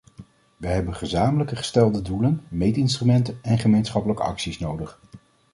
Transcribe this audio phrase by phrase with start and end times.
[0.57, 4.99] Wij hebben gezamenlijk gestelde doelen, meetinstrumenten en gemeenschappelijke acties nodig.